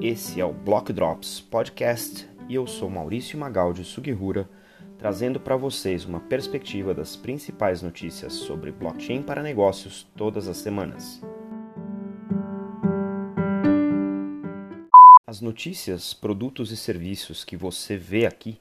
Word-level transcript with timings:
Esse 0.00 0.40
é 0.40 0.44
o 0.44 0.52
Block 0.52 0.92
Drops 0.92 1.40
Podcast 1.40 2.30
e 2.48 2.54
eu 2.54 2.68
sou 2.68 2.88
Maurício 2.88 3.36
Magaldi 3.36 3.82
Sugihura, 3.82 4.48
trazendo 4.96 5.40
para 5.40 5.56
vocês 5.56 6.04
uma 6.04 6.20
perspectiva 6.20 6.94
das 6.94 7.16
principais 7.16 7.82
notícias 7.82 8.32
sobre 8.34 8.70
blockchain 8.70 9.24
para 9.24 9.42
negócios 9.42 10.06
todas 10.16 10.46
as 10.46 10.58
semanas. 10.58 11.20
As 15.26 15.40
notícias, 15.40 16.14
produtos 16.14 16.70
e 16.70 16.76
serviços 16.76 17.44
que 17.44 17.56
você 17.56 17.96
vê 17.96 18.24
aqui 18.24 18.60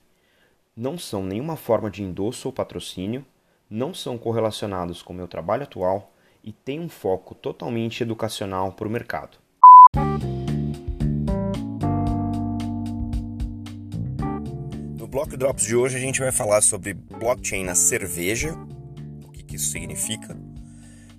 não 0.75 0.97
são 0.97 1.23
nenhuma 1.23 1.55
forma 1.55 1.91
de 1.91 2.01
endosso 2.01 2.47
ou 2.47 2.51
patrocínio, 2.51 3.23
não 3.69 3.93
são 3.93 4.17
correlacionados 4.17 5.03
com 5.03 5.13
o 5.13 5.15
meu 5.15 5.27
trabalho 5.27 5.63
atual 5.63 6.11
e 6.43 6.51
têm 6.51 6.79
um 6.79 6.89
foco 6.89 7.35
totalmente 7.35 8.01
educacional 8.01 8.71
para 8.71 8.87
o 8.87 8.91
mercado. 8.91 9.37
Block 15.17 15.35
Drops 15.35 15.65
de 15.65 15.75
hoje 15.75 15.97
a 15.97 15.99
gente 15.99 16.19
vai 16.19 16.31
falar 16.31 16.61
sobre 16.61 16.93
blockchain 16.93 17.63
na 17.63 17.73
cerveja, 17.73 18.55
o 19.25 19.31
que, 19.31 19.41
que 19.41 19.55
isso 19.55 19.71
significa. 19.71 20.37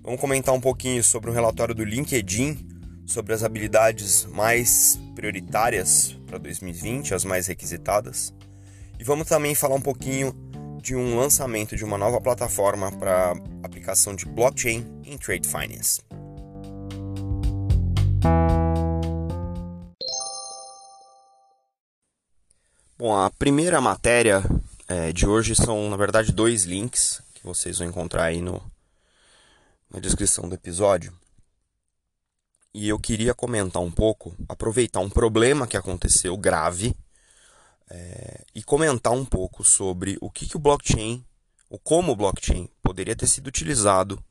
Vamos 0.01 0.21
comentar 0.21 0.55
um 0.55 0.61
pouquinho 0.61 1.03
sobre 1.03 1.29
um 1.29 1.33
relatório 1.33 1.75
do 1.75 1.83
LinkedIn 1.83 2.65
sobre 3.05 3.33
as 3.33 3.43
habilidades 3.43 4.23
mais 4.23 4.97
prioritárias 5.13 6.17
para 6.25 6.37
2020, 6.37 7.13
as 7.13 7.25
mais 7.25 7.47
requisitadas. 7.47 8.33
E 8.97 9.03
vamos 9.03 9.27
também 9.27 9.53
falar 9.53 9.75
um 9.75 9.81
pouquinho 9.81 10.33
de 10.81 10.95
um 10.95 11.17
lançamento 11.17 11.75
de 11.75 11.83
uma 11.83 11.97
nova 11.97 12.21
plataforma 12.21 12.89
para 12.93 13.33
aplicação 13.63 14.15
de 14.15 14.25
blockchain 14.25 14.85
em 15.03 15.17
trade 15.17 15.45
finance. 15.45 15.99
Bom, 23.01 23.15
a 23.15 23.29
primeira 23.29 23.79
matéria 23.79 24.43
é, 24.85 25.13
de 25.13 25.25
hoje 25.25 25.55
são, 25.55 25.89
na 25.89 25.95
verdade, 25.95 26.33
dois 26.33 26.65
links 26.65 27.21
que 27.33 27.45
vocês 27.45 27.77
vão 27.77 27.87
encontrar 27.87 28.25
aí 28.25 28.41
no, 28.41 28.61
na 29.89 30.01
descrição 30.01 30.49
do 30.49 30.55
episódio. 30.55 31.17
E 32.73 32.89
eu 32.89 32.99
queria 32.99 33.33
comentar 33.33 33.81
um 33.81 33.89
pouco, 33.89 34.35
aproveitar 34.49 34.99
um 34.99 35.09
problema 35.09 35.65
que 35.65 35.77
aconteceu 35.77 36.35
grave 36.35 36.93
é, 37.89 38.43
e 38.53 38.61
comentar 38.61 39.13
um 39.13 39.23
pouco 39.23 39.63
sobre 39.63 40.17
o 40.19 40.29
que, 40.29 40.45
que 40.45 40.57
o 40.57 40.59
blockchain, 40.59 41.23
ou 41.69 41.79
como 41.79 42.11
o 42.11 42.17
blockchain 42.17 42.69
poderia 42.83 43.15
ter 43.15 43.27
sido 43.27 43.47
utilizado 43.47 44.21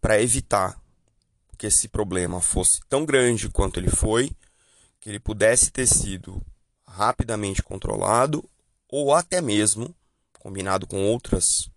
para 0.00 0.22
evitar 0.22 0.80
que 1.58 1.66
esse 1.66 1.86
problema 1.86 2.40
fosse 2.40 2.80
tão 2.88 3.04
grande 3.04 3.50
quanto 3.50 3.78
ele 3.78 3.90
foi, 3.90 4.34
que 5.00 5.10
ele 5.10 5.20
pudesse 5.20 5.70
ter 5.70 5.86
sido 5.86 6.42
rapidamente 6.96 7.62
controlado 7.62 8.42
ou 8.88 9.14
até 9.14 9.40
mesmo, 9.40 9.94
combinado 10.38 10.86
com 10.86 11.04
outras 11.04 11.68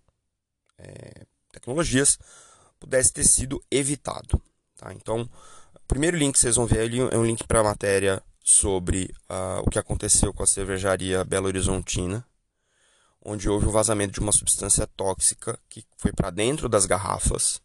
é, 0.78 1.26
tecnologias, 1.52 2.18
pudesse 2.78 3.12
ter 3.12 3.24
sido 3.24 3.62
evitado. 3.70 4.40
Tá? 4.76 4.92
Então, 4.94 5.28
o 5.74 5.86
primeiro 5.86 6.16
link 6.16 6.34
que 6.34 6.40
vocês 6.40 6.56
vão 6.56 6.66
ver 6.66 6.80
ali 6.80 7.00
é 7.00 7.18
um 7.18 7.26
link 7.26 7.44
para 7.46 7.60
a 7.60 7.64
matéria 7.64 8.22
sobre 8.42 9.14
uh, 9.28 9.60
o 9.66 9.70
que 9.70 9.78
aconteceu 9.78 10.32
com 10.32 10.42
a 10.42 10.46
cervejaria 10.46 11.24
Belo 11.24 11.48
Horizontina, 11.48 12.24
onde 13.22 13.48
houve 13.48 13.66
um 13.66 13.70
vazamento 13.70 14.14
de 14.14 14.20
uma 14.20 14.32
substância 14.32 14.86
tóxica 14.86 15.58
que 15.68 15.84
foi 15.98 16.12
para 16.12 16.30
dentro 16.30 16.66
das 16.68 16.86
garrafas 16.86 17.60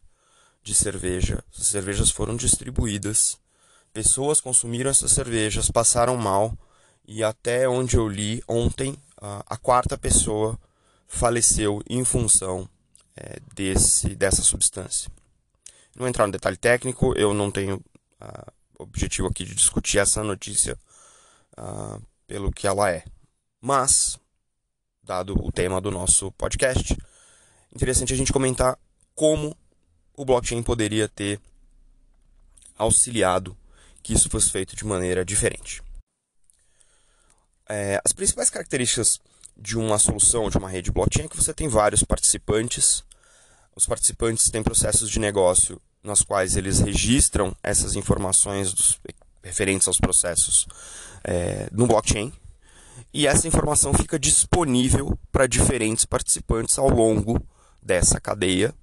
de 0.62 0.74
cerveja. 0.74 1.42
As 1.58 1.68
cervejas 1.68 2.10
foram 2.10 2.36
distribuídas, 2.36 3.38
pessoas 3.94 4.42
consumiram 4.42 4.90
essas 4.90 5.12
cervejas, 5.12 5.70
passaram 5.70 6.16
mal 6.18 6.56
e 7.06 7.22
até 7.22 7.68
onde 7.68 7.96
eu 7.96 8.08
li 8.08 8.42
ontem, 8.48 8.96
a 9.18 9.56
quarta 9.56 9.96
pessoa 9.96 10.58
faleceu 11.06 11.82
em 11.88 12.04
função 12.04 12.68
é, 13.16 13.38
desse, 13.54 14.14
dessa 14.14 14.42
substância. 14.42 15.10
Não 15.94 16.00
vou 16.00 16.08
entrar 16.08 16.26
no 16.26 16.32
detalhe 16.32 16.56
técnico, 16.56 17.14
eu 17.16 17.32
não 17.32 17.50
tenho 17.50 17.82
objetivo 18.78 19.28
aqui 19.28 19.44
de 19.44 19.54
discutir 19.54 19.98
essa 19.98 20.22
notícia 20.22 20.78
pelo 22.26 22.52
que 22.52 22.66
ela 22.66 22.90
é. 22.90 23.04
Mas, 23.60 24.18
dado 25.02 25.34
o 25.42 25.50
tema 25.50 25.80
do 25.80 25.90
nosso 25.90 26.30
podcast, 26.32 26.96
interessante 27.74 28.12
a 28.12 28.16
gente 28.16 28.32
comentar 28.32 28.78
como 29.14 29.56
o 30.14 30.24
blockchain 30.24 30.62
poderia 30.62 31.08
ter 31.08 31.40
auxiliado 32.76 33.56
que 34.02 34.12
isso 34.12 34.28
fosse 34.28 34.50
feito 34.50 34.76
de 34.76 34.84
maneira 34.84 35.24
diferente. 35.24 35.82
É, 37.68 38.00
as 38.04 38.12
principais 38.12 38.50
características 38.50 39.20
de 39.56 39.76
uma 39.76 39.98
solução, 39.98 40.50
de 40.50 40.58
uma 40.58 40.68
rede 40.68 40.92
blockchain, 40.92 41.24
é 41.24 41.28
que 41.28 41.36
você 41.36 41.52
tem 41.52 41.68
vários 41.68 42.02
participantes. 42.02 43.02
Os 43.74 43.86
participantes 43.86 44.50
têm 44.50 44.62
processos 44.62 45.10
de 45.10 45.18
negócio 45.18 45.80
nas 46.02 46.22
quais 46.22 46.56
eles 46.56 46.80
registram 46.80 47.54
essas 47.62 47.96
informações 47.96 48.72
dos, 48.72 49.00
referentes 49.46 49.86
aos 49.86 49.98
processos 49.98 50.66
é, 51.24 51.68
no 51.72 51.86
blockchain. 51.86 52.32
E 53.14 53.26
essa 53.26 53.48
informação 53.48 53.94
fica 53.94 54.18
disponível 54.18 55.18
para 55.30 55.46
diferentes 55.46 56.04
participantes 56.04 56.78
ao 56.78 56.88
longo 56.88 57.40
dessa 57.82 58.20
cadeia, 58.20 58.74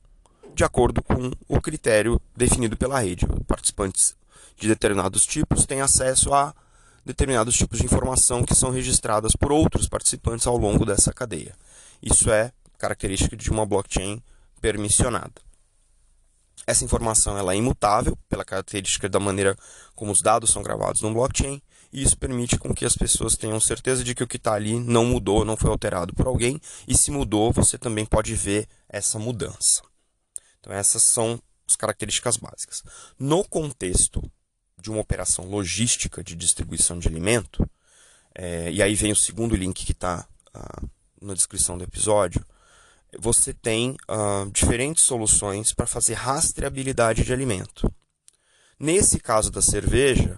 de 0.55 0.63
acordo 0.63 1.03
com 1.03 1.31
o 1.47 1.61
critério 1.61 2.21
definido 2.35 2.77
pela 2.77 2.99
rede. 2.99 3.25
Participantes 3.47 4.15
de 4.57 4.67
determinados 4.67 5.25
tipos 5.25 5.65
têm 5.65 5.81
acesso 5.81 6.33
a 6.33 6.53
determinados 7.05 7.55
tipos 7.55 7.79
de 7.79 7.85
informação 7.85 8.43
que 8.43 8.55
são 8.55 8.71
registradas 8.71 9.35
por 9.35 9.51
outros 9.51 9.87
participantes 9.87 10.47
ao 10.47 10.57
longo 10.57 10.85
dessa 10.85 11.11
cadeia. 11.13 11.55
Isso 12.01 12.31
é 12.31 12.51
característica 12.77 13.35
de 13.35 13.49
uma 13.49 13.65
blockchain 13.65 14.21
permissionada. 14.61 15.41
Essa 16.65 16.85
informação 16.85 17.37
ela 17.37 17.53
é 17.53 17.57
imutável 17.57 18.17
pela 18.29 18.45
característica 18.45 19.09
da 19.09 19.19
maneira 19.19 19.57
como 19.95 20.11
os 20.11 20.21
dados 20.21 20.51
são 20.51 20.63
gravados 20.63 21.01
no 21.01 21.13
blockchain, 21.13 21.61
e 21.91 22.01
isso 22.01 22.17
permite 22.17 22.57
com 22.57 22.73
que 22.73 22.85
as 22.85 22.95
pessoas 22.95 23.35
tenham 23.35 23.59
certeza 23.59 24.03
de 24.03 24.15
que 24.15 24.23
o 24.23 24.27
que 24.27 24.37
está 24.37 24.53
ali 24.53 24.79
não 24.79 25.05
mudou, 25.05 25.43
não 25.45 25.57
foi 25.57 25.69
alterado 25.69 26.13
por 26.13 26.25
alguém, 26.25 26.59
e 26.87 26.97
se 26.97 27.11
mudou, 27.11 27.51
você 27.51 27.77
também 27.77 28.05
pode 28.05 28.33
ver 28.33 28.67
essa 28.87 29.19
mudança. 29.19 29.81
Então 30.59 30.71
essas 30.73 31.03
são 31.03 31.39
as 31.67 31.75
características 31.75 32.37
básicas. 32.37 32.81
No 33.19 33.43
contexto 33.43 34.23
de 34.83 34.91
uma 34.91 34.99
operação 34.99 35.45
logística 35.45 36.21
de 36.21 36.35
distribuição 36.35 36.99
de 36.99 37.07
alimento, 37.07 37.67
é, 38.35 38.69
e 38.69 38.81
aí 38.81 38.95
vem 38.95 39.13
o 39.13 39.15
segundo 39.15 39.55
link 39.55 39.85
que 39.85 39.93
está 39.93 40.27
ah, 40.53 40.83
na 41.21 41.33
descrição 41.33 41.77
do 41.77 41.85
episódio, 41.85 42.45
você 43.17 43.53
tem 43.53 43.95
uh, 44.09 44.49
diferentes 44.51 45.05
soluções 45.05 45.71
para 45.71 45.85
fazer 45.85 46.15
rastreabilidade 46.15 47.23
de 47.23 47.31
alimento. 47.31 47.89
Nesse 48.77 49.19
caso 49.19 49.49
da 49.49 49.61
cerveja, 49.61 50.37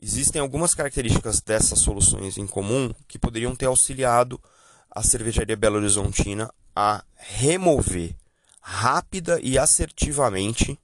existem 0.00 0.40
algumas 0.40 0.72
características 0.72 1.40
dessas 1.40 1.80
soluções 1.80 2.38
em 2.38 2.46
comum 2.46 2.94
que 3.06 3.18
poderiam 3.18 3.54
ter 3.54 3.66
auxiliado 3.66 4.40
a 4.90 5.02
cervejaria 5.02 5.56
Belo 5.56 5.76
Horizontina 5.76 6.50
a 6.74 7.04
remover 7.16 8.16
rápida 8.60 9.38
e 9.42 9.58
assertivamente 9.58 10.78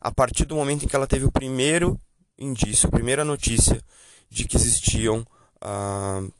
a 0.00 0.10
partir 0.10 0.44
do 0.44 0.56
momento 0.56 0.84
em 0.84 0.88
que 0.88 0.96
ela 0.96 1.06
teve 1.06 1.24
o 1.24 1.32
primeiro 1.32 2.00
indício, 2.38 2.88
a 2.88 2.92
primeira 2.92 3.24
notícia 3.24 3.82
de 4.30 4.44
que 4.44 4.56
existiam 4.56 5.26
uh, 5.62 6.32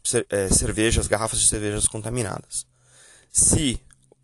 cervejas, 0.52 1.06
garrafas 1.06 1.40
de 1.40 1.48
cervejas 1.48 1.86
contaminadas. 1.86 2.66
Se 3.30 3.80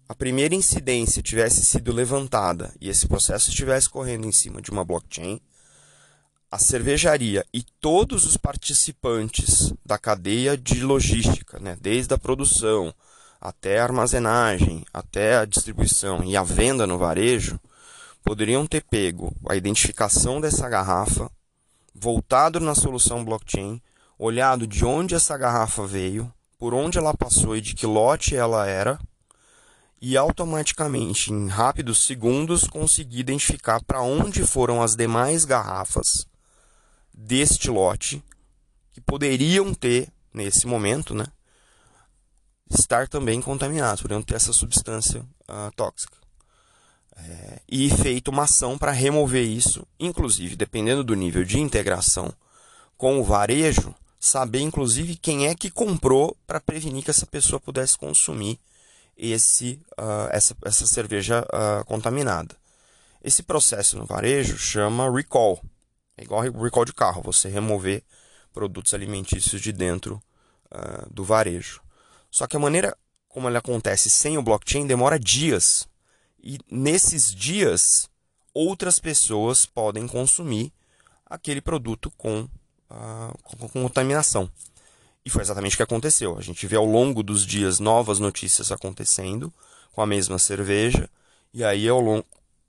a 0.08 0.14
primeira 0.14 0.54
incidência 0.54 1.22
tivesse 1.22 1.64
sido 1.64 1.92
levantada 1.92 2.74
e 2.80 2.88
esse 2.88 3.06
processo 3.06 3.50
estivesse 3.50 3.88
correndo 3.88 4.26
em 4.26 4.32
cima 4.32 4.60
de 4.60 4.70
uma 4.70 4.84
blockchain, 4.84 5.40
a 6.50 6.58
cervejaria 6.58 7.46
e 7.54 7.62
todos 7.80 8.26
os 8.26 8.36
participantes 8.36 9.72
da 9.86 9.96
cadeia 9.96 10.56
de 10.56 10.82
logística, 10.82 11.60
né, 11.60 11.76
desde 11.80 12.12
a 12.12 12.18
produção 12.18 12.92
até 13.40 13.78
a 13.78 13.84
armazenagem, 13.84 14.84
até 14.92 15.36
a 15.36 15.44
distribuição 15.44 16.24
e 16.24 16.36
a 16.36 16.42
venda 16.42 16.86
no 16.86 16.98
varejo, 16.98 17.58
poderiam 18.22 18.66
ter 18.66 18.82
pego 18.82 19.32
a 19.48 19.54
identificação 19.54 20.40
dessa 20.40 20.68
garrafa, 20.68 21.30
voltado 21.94 22.60
na 22.60 22.74
solução 22.74 23.24
blockchain, 23.24 23.80
olhado 24.18 24.66
de 24.66 24.84
onde 24.84 25.14
essa 25.14 25.36
garrafa 25.36 25.86
veio, 25.86 26.32
por 26.58 26.74
onde 26.74 26.98
ela 26.98 27.14
passou 27.14 27.56
e 27.56 27.60
de 27.60 27.74
que 27.74 27.86
lote 27.86 28.36
ela 28.36 28.66
era 28.66 28.98
e 30.00 30.16
automaticamente, 30.16 31.30
em 31.30 31.48
rápidos 31.48 32.04
segundos, 32.04 32.66
consegui 32.66 33.20
identificar 33.20 33.82
para 33.82 34.00
onde 34.00 34.46
foram 34.46 34.82
as 34.82 34.96
demais 34.96 35.44
garrafas 35.44 36.26
deste 37.12 37.70
lote 37.70 38.24
que 38.92 39.00
poderiam 39.00 39.74
ter, 39.74 40.10
nesse 40.32 40.66
momento, 40.66 41.14
né, 41.14 41.26
estar 42.70 43.08
também 43.08 43.42
contaminadas, 43.42 44.00
poderiam 44.00 44.22
ter 44.22 44.36
essa 44.36 44.52
substância 44.52 45.20
uh, 45.20 45.70
tóxica. 45.76 46.16
É, 47.28 47.60
e 47.68 47.90
feito 47.90 48.28
uma 48.28 48.44
ação 48.44 48.78
para 48.78 48.92
remover 48.92 49.44
isso, 49.44 49.86
inclusive, 49.98 50.56
dependendo 50.56 51.04
do 51.04 51.14
nível 51.14 51.44
de 51.44 51.58
integração 51.58 52.32
com 52.96 53.18
o 53.18 53.24
varejo, 53.24 53.94
saber 54.18 54.60
inclusive 54.60 55.16
quem 55.16 55.48
é 55.48 55.54
que 55.54 55.70
comprou 55.70 56.36
para 56.46 56.60
prevenir 56.60 57.02
que 57.02 57.10
essa 57.10 57.26
pessoa 57.26 57.58
pudesse 57.58 57.96
consumir 57.96 58.58
esse, 59.16 59.80
uh, 59.98 60.28
essa, 60.30 60.56
essa 60.64 60.86
cerveja 60.86 61.46
uh, 61.46 61.84
contaminada. 61.84 62.56
Esse 63.22 63.42
processo 63.42 63.98
no 63.98 64.06
varejo 64.06 64.56
chama 64.56 65.10
recall. 65.10 65.62
É 66.16 66.24
igual 66.24 66.42
recall 66.42 66.84
de 66.84 66.92
carro, 66.92 67.22
você 67.22 67.48
remover 67.48 68.02
produtos 68.52 68.94
alimentícios 68.94 69.60
de 69.60 69.72
dentro 69.72 70.22
uh, 70.70 71.12
do 71.12 71.24
varejo. 71.24 71.80
Só 72.30 72.46
que 72.46 72.56
a 72.56 72.60
maneira 72.60 72.96
como 73.30 73.48
ele 73.48 73.56
acontece 73.56 74.10
sem 74.10 74.36
o 74.36 74.42
blockchain 74.42 74.86
demora 74.86 75.18
dias. 75.18 75.88
E 76.42 76.58
nesses 76.70 77.34
dias, 77.34 78.08
outras 78.54 78.98
pessoas 78.98 79.66
podem 79.66 80.06
consumir 80.06 80.72
aquele 81.26 81.60
produto 81.60 82.10
com, 82.16 82.48
com, 82.88 83.56
com 83.56 83.68
contaminação. 83.68 84.50
E 85.24 85.30
foi 85.30 85.42
exatamente 85.42 85.74
o 85.74 85.76
que 85.76 85.82
aconteceu. 85.82 86.38
A 86.38 86.42
gente 86.42 86.66
vê 86.66 86.76
ao 86.76 86.84
longo 86.84 87.22
dos 87.22 87.46
dias 87.46 87.78
novas 87.78 88.18
notícias 88.18 88.72
acontecendo 88.72 89.52
com 89.92 90.00
a 90.00 90.06
mesma 90.06 90.38
cerveja, 90.38 91.10
e 91.52 91.62
aí 91.62 91.88
ao 91.88 92.00
longo, 92.00 92.24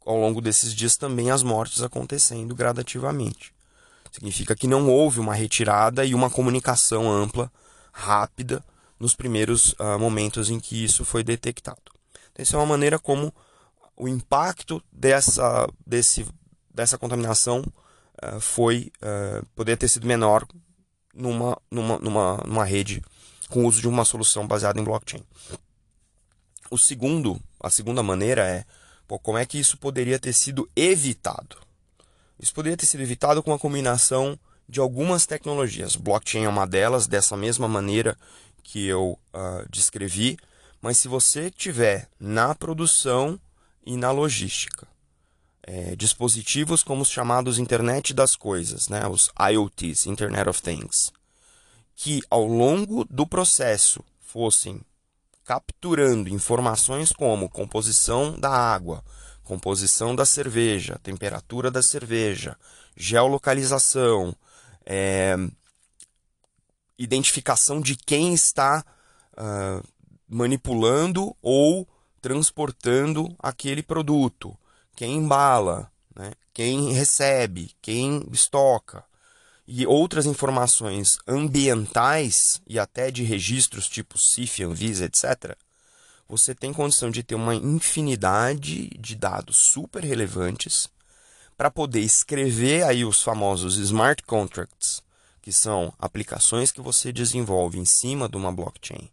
ao 0.06 0.18
longo 0.18 0.42
desses 0.42 0.74
dias 0.74 0.98
também 0.98 1.32
as 1.32 1.44
mortes 1.44 1.82
acontecendo 1.82 2.56
gradativamente. 2.56 3.54
Significa 4.12 4.56
que 4.56 4.68
não 4.68 4.90
houve 4.90 5.20
uma 5.20 5.34
retirada 5.34 6.04
e 6.04 6.14
uma 6.14 6.30
comunicação 6.30 7.10
ampla, 7.10 7.52
rápida, 7.94 8.64
nos 9.00 9.16
primeiros 9.16 9.74
uh, 9.74 9.98
momentos 9.98 10.50
em 10.50 10.60
que 10.60 10.84
isso 10.84 11.06
foi 11.06 11.24
detectado. 11.24 11.82
Então, 12.32 12.44
essa 12.44 12.56
é 12.56 12.60
uma 12.60 12.66
maneira 12.66 13.00
como 13.00 13.34
o 14.02 14.08
impacto 14.08 14.84
dessa, 14.92 15.70
desse, 15.86 16.26
dessa 16.74 16.98
contaminação 16.98 17.62
uh, 17.62 18.40
foi 18.40 18.92
uh, 18.98 19.46
poderia 19.56 19.78
ter 19.78 19.88
sido 19.88 20.08
menor 20.08 20.44
numa, 21.14 21.56
numa, 21.70 22.00
numa, 22.00 22.38
numa 22.38 22.66
rede 22.66 23.04
com 23.48 23.64
o 23.64 23.68
uso 23.68 23.80
de 23.80 23.88
uma 23.88 24.04
solução 24.04 24.48
baseada 24.48 24.82
em 24.82 24.84
blockchain. 24.84 25.24
O 26.72 26.80
segundo, 26.80 27.40
a 27.60 27.70
segunda 27.70 28.02
maneira 28.02 28.44
é 28.44 28.66
pô, 29.08 29.20
como 29.20 29.38
é 29.38 29.46
que 29.46 29.60
isso 29.60 29.78
poderia 29.78 30.18
ter 30.18 30.34
sido 30.34 30.68
evitado. 30.76 31.58
Isso 32.40 32.56
poderia 32.56 32.78
ter 32.78 32.88
sido 32.88 33.04
evitado 33.04 33.44
com 33.44 33.54
a 33.54 33.60
combinação 33.60 34.36
de 34.68 34.80
algumas 34.80 35.28
tecnologias. 35.28 35.96
Blockchain 35.96 36.46
é 36.46 36.50
uma 36.50 36.66
delas, 36.66 37.06
dessa 37.06 37.38
mesma 37.38 37.68
maneira 37.68 38.18
que 38.64 38.88
eu 38.88 39.20
uh, 39.32 39.70
descrevi, 39.70 40.40
mas 40.82 40.98
se 40.98 41.08
você 41.08 41.52
tiver 41.52 42.10
na 42.20 42.56
produção 42.56 43.40
e 43.86 43.98
na 43.98 44.12
logística. 44.12 44.88
É, 45.64 45.96
dispositivos 45.96 46.84
como 46.84 47.04
os 47.04 47.10
chamados 47.10 47.60
Internet 47.60 48.14
das 48.14 48.36
Coisas, 48.36 48.90
né, 48.90 49.08
os 49.08 49.30
IoTs, 49.40 50.08
Internet 50.08 50.50
of 50.50 50.62
Things, 50.62 51.12
que 51.96 52.22
ao 52.32 52.46
longo 52.48 53.06
do 53.06 53.28
processo 53.28 54.04
fossem 54.20 54.82
capturando 55.46 56.30
informações 56.30 57.12
como 57.12 57.50
composição 57.50 58.40
da 58.40 58.50
água, 58.50 59.04
composição 59.44 60.16
da 60.16 60.26
cerveja, 60.26 61.00
temperatura 61.04 61.70
da 61.70 61.84
cerveja, 61.84 62.58
geolocalização, 62.96 64.36
é, 64.86 65.36
identificação 66.98 67.82
de 67.82 67.96
quem 67.96 68.34
está 68.34 68.84
uh, 69.34 69.88
manipulando 70.28 71.36
ou 71.42 71.88
transportando 72.22 73.36
aquele 73.40 73.82
produto, 73.82 74.56
quem 74.96 75.16
embala, 75.16 75.92
né? 76.16 76.34
quem 76.54 76.94
recebe, 76.94 77.72
quem 77.82 78.26
estoca 78.32 79.04
e 79.68 79.86
outras 79.88 80.26
informações 80.26 81.18
ambientais 81.28 82.62
e 82.68 82.78
até 82.78 83.10
de 83.10 83.24
registros 83.24 83.88
tipo 83.88 84.18
CIF, 84.18 84.64
Anvisa, 84.64 85.06
etc., 85.06 85.56
você 86.28 86.56
tem 86.56 86.72
condição 86.72 87.12
de 87.12 87.24
ter 87.24 87.36
uma 87.36 87.56
infinidade 87.56 88.90
de 88.98 89.16
dados 89.16 89.58
super 89.58 90.04
relevantes 90.04 90.88
para 91.58 91.70
poder 91.70 92.00
escrever 92.00 92.84
aí 92.84 93.04
os 93.04 93.22
famosos 93.22 93.78
smart 93.78 94.24
contracts, 94.24 95.04
que 95.42 95.52
são 95.52 95.94
aplicações 96.00 96.72
que 96.72 96.80
você 96.80 97.12
desenvolve 97.12 97.78
em 97.78 97.86
cima 97.86 98.30
de 98.30 98.38
uma 98.38 98.52
blockchain 98.52 99.10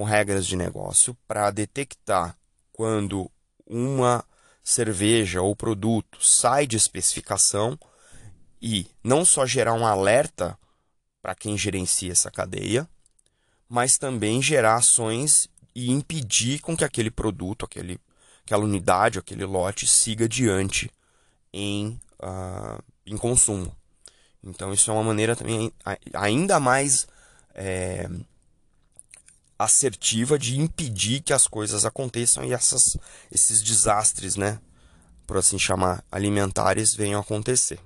com 0.00 0.04
regras 0.04 0.46
de 0.46 0.56
negócio 0.56 1.14
para 1.28 1.50
detectar 1.50 2.34
quando 2.72 3.30
uma 3.66 4.24
cerveja 4.64 5.42
ou 5.42 5.54
produto 5.54 6.24
sai 6.24 6.66
de 6.66 6.74
especificação 6.74 7.78
e 8.62 8.86
não 9.04 9.26
só 9.26 9.44
gerar 9.44 9.74
um 9.74 9.84
alerta 9.84 10.58
para 11.20 11.34
quem 11.34 11.58
gerencia 11.58 12.12
essa 12.12 12.30
cadeia, 12.30 12.88
mas 13.68 13.98
também 13.98 14.40
gerar 14.40 14.76
ações 14.76 15.50
e 15.74 15.90
impedir 15.90 16.60
com 16.60 16.74
que 16.74 16.84
aquele 16.84 17.10
produto, 17.10 17.66
aquele, 17.66 18.00
aquela 18.42 18.64
unidade, 18.64 19.18
aquele 19.18 19.44
lote 19.44 19.86
siga 19.86 20.24
adiante 20.24 20.90
em, 21.52 22.00
uh, 22.22 22.82
em 23.04 23.18
consumo. 23.18 23.76
Então 24.42 24.72
isso 24.72 24.90
é 24.90 24.94
uma 24.94 25.04
maneira 25.04 25.36
também 25.36 25.70
ainda 26.14 26.58
mais 26.58 27.06
é, 27.54 28.08
assertiva 29.60 30.38
de 30.38 30.58
impedir 30.58 31.20
que 31.20 31.34
as 31.34 31.46
coisas 31.46 31.84
aconteçam 31.84 32.42
e 32.42 32.52
essas, 32.52 32.96
esses 33.30 33.62
desastres, 33.62 34.34
né, 34.34 34.58
por 35.26 35.36
assim 35.36 35.58
chamar, 35.58 36.02
alimentares 36.10 36.94
venham 36.94 37.20
a 37.20 37.22
acontecer. 37.22 37.78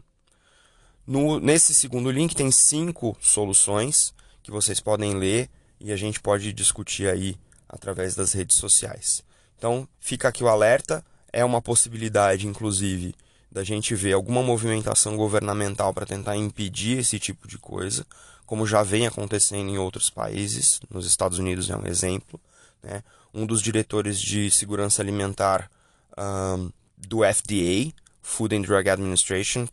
No, 1.04 1.40
nesse 1.40 1.74
segundo 1.74 2.12
link 2.12 2.34
tem 2.34 2.50
cinco 2.52 3.16
soluções 3.20 4.14
que 4.40 4.52
vocês 4.52 4.78
podem 4.78 5.14
ler 5.14 5.50
e 5.80 5.90
a 5.90 5.96
gente 5.96 6.20
pode 6.20 6.52
discutir 6.52 7.08
aí 7.08 7.36
através 7.68 8.14
das 8.14 8.32
redes 8.32 8.56
sociais. 8.56 9.24
Então 9.58 9.88
fica 9.98 10.28
aqui 10.28 10.44
o 10.44 10.48
alerta, 10.48 11.04
é 11.32 11.44
uma 11.44 11.60
possibilidade, 11.60 12.46
inclusive, 12.46 13.16
da 13.54 13.62
gente 13.62 13.94
ver 13.94 14.12
alguma 14.14 14.42
movimentação 14.42 15.16
governamental 15.16 15.94
para 15.94 16.04
tentar 16.04 16.36
impedir 16.36 16.98
esse 16.98 17.20
tipo 17.20 17.46
de 17.46 17.56
coisa, 17.56 18.04
como 18.44 18.66
já 18.66 18.82
vem 18.82 19.06
acontecendo 19.06 19.70
em 19.70 19.78
outros 19.78 20.10
países, 20.10 20.80
nos 20.90 21.06
Estados 21.06 21.38
Unidos 21.38 21.70
é 21.70 21.76
um 21.76 21.86
exemplo. 21.86 22.40
Né? 22.82 23.04
Um 23.32 23.46
dos 23.46 23.62
diretores 23.62 24.20
de 24.20 24.50
segurança 24.50 25.00
alimentar 25.00 25.70
um, 26.18 26.68
do 26.98 27.20
FDA, 27.20 27.94
Food 28.20 28.56
and 28.56 28.62
Drug 28.62 28.90
Administration, 28.90 29.68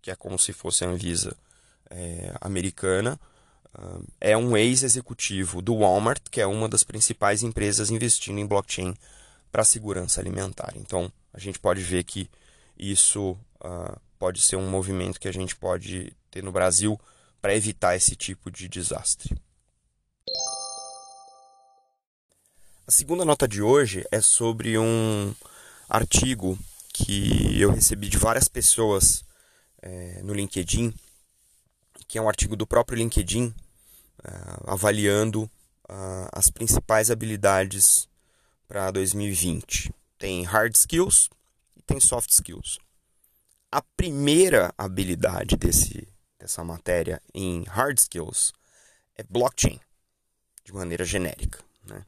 que 0.00 0.12
é 0.12 0.14
como 0.14 0.38
se 0.38 0.52
fosse 0.52 0.84
a 0.84 0.88
Anvisa 0.88 1.36
é, 1.90 2.32
americana, 2.40 3.18
é 4.20 4.36
um 4.36 4.56
ex-executivo 4.56 5.60
do 5.60 5.78
Walmart, 5.78 6.22
que 6.30 6.40
é 6.40 6.46
uma 6.46 6.68
das 6.68 6.84
principais 6.84 7.42
empresas 7.42 7.90
investindo 7.90 8.38
em 8.38 8.46
blockchain 8.46 8.94
para 9.50 9.64
segurança 9.64 10.20
alimentar. 10.20 10.72
Então, 10.76 11.10
a 11.32 11.40
gente 11.40 11.58
pode 11.58 11.82
ver 11.82 12.04
que 12.04 12.30
isso 12.78 13.32
uh, 13.64 14.00
pode 14.18 14.40
ser 14.40 14.56
um 14.56 14.68
movimento 14.68 15.20
que 15.20 15.28
a 15.28 15.32
gente 15.32 15.54
pode 15.54 16.16
ter 16.30 16.42
no 16.42 16.52
Brasil 16.52 16.98
para 17.40 17.54
evitar 17.54 17.94
esse 17.94 18.16
tipo 18.16 18.50
de 18.50 18.68
desastre. 18.68 19.36
A 22.86 22.90
segunda 22.90 23.24
nota 23.24 23.48
de 23.48 23.62
hoje 23.62 24.04
é 24.10 24.20
sobre 24.20 24.78
um 24.78 25.34
artigo 25.88 26.58
que 26.92 27.60
eu 27.60 27.70
recebi 27.70 28.08
de 28.08 28.18
várias 28.18 28.46
pessoas 28.46 29.24
é, 29.82 30.22
no 30.22 30.34
LinkedIn, 30.34 30.92
que 32.06 32.18
é 32.18 32.22
um 32.22 32.28
artigo 32.28 32.56
do 32.56 32.66
próprio 32.66 32.98
LinkedIn, 32.98 33.46
uh, 33.46 34.70
avaliando 34.70 35.42
uh, 35.42 36.28
as 36.32 36.50
principais 36.50 37.10
habilidades 37.10 38.08
para 38.68 38.90
2020. 38.90 39.92
Tem 40.18 40.44
hard 40.44 40.74
skills, 40.74 41.28
tem 41.86 42.00
soft 42.00 42.30
skills. 42.30 42.78
A 43.70 43.82
primeira 43.96 44.72
habilidade 44.78 45.56
desse, 45.56 46.08
dessa 46.38 46.62
matéria 46.64 47.20
em 47.32 47.64
hard 47.64 47.98
skills 47.98 48.52
é 49.16 49.22
blockchain, 49.22 49.80
de 50.64 50.72
maneira 50.72 51.04
genérica. 51.04 51.62
Né? 51.84 52.04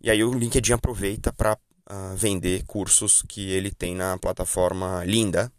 E 0.00 0.10
aí 0.10 0.22
o 0.24 0.32
LinkedIn 0.32 0.72
aproveita 0.72 1.32
para 1.32 1.54
uh, 1.54 1.58
ah, 1.86 2.14
vender 2.14 2.64
cursos 2.64 3.22
que 3.22 3.50
ele 3.50 3.70
tem 3.70 3.94
na 3.94 4.18
plataforma 4.18 5.04
Linda, 5.04 5.52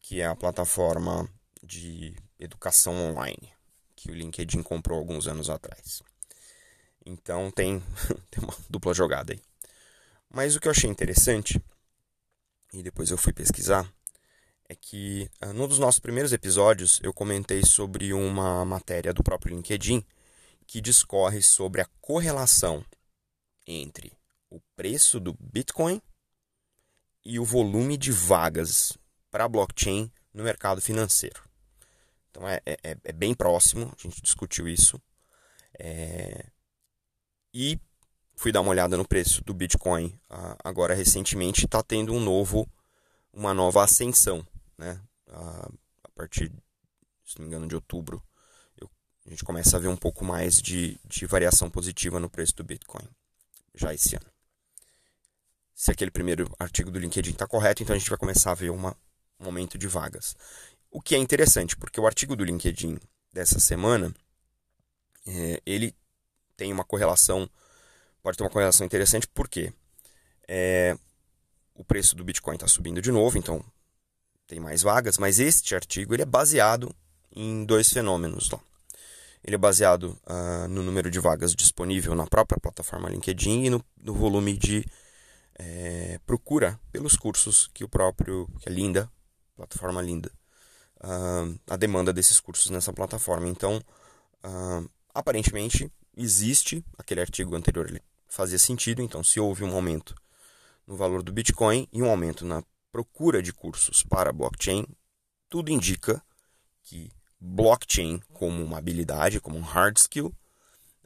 que 0.00 0.20
é 0.20 0.26
a 0.26 0.36
plataforma 0.36 1.28
de 1.62 2.14
educação 2.38 2.94
online 2.94 3.52
que 4.02 4.10
o 4.10 4.14
LinkedIn 4.14 4.64
comprou 4.64 4.98
alguns 4.98 5.28
anos 5.28 5.48
atrás. 5.48 6.02
Então 7.06 7.52
tem, 7.52 7.80
tem 8.30 8.42
uma 8.42 8.54
dupla 8.68 8.92
jogada 8.92 9.32
aí. 9.32 9.40
Mas 10.28 10.56
o 10.56 10.60
que 10.60 10.66
eu 10.66 10.72
achei 10.72 10.90
interessante 10.90 11.62
e 12.72 12.82
depois 12.82 13.10
eu 13.10 13.18
fui 13.18 13.32
pesquisar, 13.32 13.92
é 14.68 14.74
que 14.74 15.30
uh, 15.42 15.52
num 15.52 15.68
dos 15.68 15.78
nossos 15.78 15.98
primeiros 15.98 16.32
episódios 16.32 16.98
eu 17.02 17.12
comentei 17.12 17.62
sobre 17.64 18.12
uma 18.12 18.64
matéria 18.64 19.12
do 19.12 19.22
próprio 19.22 19.54
LinkedIn 19.54 20.04
que 20.66 20.80
discorre 20.80 21.42
sobre 21.42 21.80
a 21.80 21.88
correlação 22.00 22.84
entre 23.66 24.12
o 24.48 24.60
preço 24.74 25.20
do 25.20 25.36
Bitcoin 25.38 26.00
e 27.24 27.38
o 27.38 27.44
volume 27.44 27.96
de 27.96 28.10
vagas 28.10 28.96
para 29.30 29.48
blockchain 29.48 30.10
no 30.32 30.42
mercado 30.42 30.80
financeiro. 30.80 31.42
Então 32.30 32.48
é, 32.48 32.60
é, 32.64 32.96
é 33.04 33.12
bem 33.12 33.34
próximo, 33.34 33.92
a 33.96 34.02
gente 34.02 34.22
discutiu 34.22 34.66
isso. 34.66 35.00
É... 35.78 36.46
E 37.52 37.78
fui 38.34 38.52
dar 38.52 38.60
uma 38.60 38.70
olhada 38.70 38.96
no 38.96 39.06
preço 39.06 39.42
do 39.44 39.54
Bitcoin 39.54 40.12
agora 40.64 40.94
recentemente, 40.94 41.64
está 41.64 41.82
tendo 41.82 42.12
um 42.12 42.20
novo, 42.20 42.68
uma 43.32 43.54
nova 43.54 43.84
ascensão, 43.84 44.46
né? 44.76 45.00
A 45.28 46.08
partir, 46.14 46.52
se 47.24 47.38
não 47.38 47.42
me 47.42 47.48
engano, 47.48 47.68
de 47.68 47.74
outubro, 47.74 48.22
eu, 48.80 48.90
a 49.26 49.30
gente 49.30 49.44
começa 49.44 49.76
a 49.76 49.80
ver 49.80 49.88
um 49.88 49.96
pouco 49.96 50.24
mais 50.24 50.60
de, 50.60 50.98
de 51.04 51.26
variação 51.26 51.70
positiva 51.70 52.20
no 52.20 52.28
preço 52.28 52.54
do 52.56 52.64
Bitcoin, 52.64 53.08
já 53.74 53.94
esse 53.94 54.16
ano. 54.16 54.26
Se 55.74 55.90
aquele 55.90 56.10
primeiro 56.10 56.54
artigo 56.58 56.90
do 56.90 56.98
LinkedIn 56.98 57.30
está 57.32 57.46
correto, 57.46 57.82
então 57.82 57.94
a 57.94 57.98
gente 57.98 58.10
vai 58.10 58.18
começar 58.18 58.52
a 58.52 58.54
ver 58.54 58.70
uma, 58.70 58.96
um 59.40 59.46
aumento 59.46 59.78
de 59.78 59.88
vagas. 59.88 60.36
O 60.90 61.00
que 61.00 61.14
é 61.14 61.18
interessante, 61.18 61.76
porque 61.76 62.00
o 62.00 62.06
artigo 62.06 62.36
do 62.36 62.44
LinkedIn 62.44 62.98
dessa 63.32 63.58
semana, 63.58 64.14
é, 65.26 65.62
ele 65.64 65.96
tem 66.56 66.72
uma 66.72 66.84
correlação, 66.84 67.48
pode 68.22 68.36
ter 68.36 68.44
uma 68.44 68.50
correlação 68.50 68.86
interessante, 68.86 69.26
porque 69.28 69.72
é, 70.48 70.96
o 71.74 71.84
preço 71.84 72.14
do 72.14 72.24
Bitcoin 72.24 72.54
está 72.54 72.68
subindo 72.68 73.02
de 73.02 73.10
novo, 73.10 73.36
então 73.38 73.64
tem 74.46 74.60
mais 74.60 74.82
vagas, 74.82 75.18
mas 75.18 75.38
este 75.38 75.74
artigo 75.74 76.14
ele 76.14 76.22
é 76.22 76.26
baseado 76.26 76.94
em 77.34 77.64
dois 77.64 77.90
fenômenos 77.90 78.50
lá. 78.50 78.60
Ele 79.44 79.56
é 79.56 79.58
baseado 79.58 80.16
uh, 80.26 80.68
no 80.68 80.82
número 80.82 81.10
de 81.10 81.18
vagas 81.18 81.54
disponível 81.54 82.14
na 82.14 82.26
própria 82.26 82.60
plataforma 82.60 83.08
LinkedIn 83.08 83.64
e 83.64 83.70
no, 83.70 83.84
no 84.00 84.14
volume 84.14 84.56
de 84.56 84.86
é, 85.58 86.20
procura 86.24 86.78
pelos 86.92 87.16
cursos 87.16 87.68
que 87.74 87.82
o 87.82 87.88
próprio, 87.88 88.48
que 88.60 88.68
é 88.68 88.72
linda, 88.72 89.10
plataforma 89.56 90.00
linda, 90.00 90.30
uh, 91.02 91.58
a 91.68 91.76
demanda 91.76 92.12
desses 92.12 92.38
cursos 92.38 92.70
nessa 92.70 92.92
plataforma. 92.92 93.48
Então, 93.48 93.82
uh, 94.44 94.88
aparentemente, 95.12 95.90
existe, 96.16 96.84
aquele 96.96 97.20
artigo 97.20 97.56
anterior 97.56 97.88
ele 97.88 98.02
fazia 98.32 98.58
sentido, 98.58 99.02
então 99.02 99.22
se 99.22 99.38
houve 99.38 99.62
um 99.62 99.74
aumento 99.74 100.14
no 100.86 100.96
valor 100.96 101.22
do 101.22 101.30
Bitcoin 101.30 101.86
e 101.92 102.02
um 102.02 102.08
aumento 102.08 102.46
na 102.46 102.64
procura 102.90 103.42
de 103.42 103.52
cursos 103.52 104.02
para 104.02 104.32
blockchain, 104.32 104.86
tudo 105.50 105.70
indica 105.70 106.24
que 106.82 107.12
blockchain 107.38 108.20
como 108.32 108.64
uma 108.64 108.78
habilidade, 108.78 109.38
como 109.38 109.58
um 109.58 109.60
hard 109.60 109.98
skill, 109.98 110.34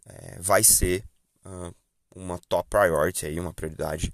é, 0.04 0.38
vai 0.38 0.62
ser 0.62 1.04
uh, 1.44 1.74
uma 2.14 2.38
top 2.48 2.70
priority, 2.70 3.26
aí, 3.26 3.40
uma 3.40 3.52
prioridade 3.52 4.12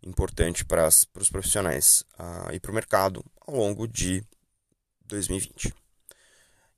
importante 0.00 0.64
para 0.64 0.86
os 0.86 1.30
profissionais 1.30 2.04
uh, 2.20 2.52
e 2.52 2.60
para 2.60 2.70
o 2.70 2.74
mercado 2.74 3.24
ao 3.40 3.56
longo 3.56 3.88
de 3.88 4.22
2020. 5.06 5.74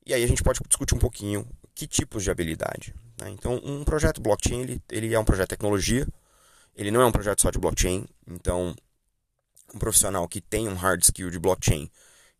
E 0.06 0.14
aí 0.14 0.25
a 0.25 0.26
gente 0.26 0.42
pode 0.42 0.59
discutir 0.66 0.95
um 0.95 0.99
pouquinho 0.99 1.47
que 1.75 1.87
tipos 1.87 2.25
de 2.25 2.30
habilidade. 2.30 2.95
Né? 3.18 3.30
Então, 3.30 3.61
um 3.64 3.85
projeto 3.85 4.20
blockchain 4.20 4.62
ele, 4.62 4.82
ele 4.90 5.14
é 5.14 5.18
um 5.18 5.25
projeto 5.25 5.49
de 5.49 5.56
tecnologia, 5.56 6.06
ele 6.75 6.90
não 6.90 7.00
é 7.00 7.06
um 7.06 7.12
projeto 7.12 7.40
só 7.40 7.50
de 7.50 7.58
blockchain. 7.58 8.06
Então, 8.26 8.75
um 9.75 9.78
profissional 9.78 10.28
que 10.28 10.40
tem 10.40 10.68
um 10.68 10.75
hard 10.75 11.02
skill 11.02 11.30
de 11.30 11.38
blockchain, 11.38 11.90